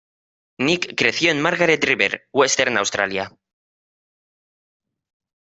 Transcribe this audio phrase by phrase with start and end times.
[0.69, 3.29] Nic creció en Margaret River, Western Australia.